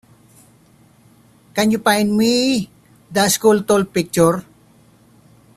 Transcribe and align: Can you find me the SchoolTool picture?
Can 1.53 1.69
you 1.69 1.77
find 1.77 2.17
me 2.17 2.71
the 3.11 3.19
SchoolTool 3.27 3.93
picture? 3.93 4.43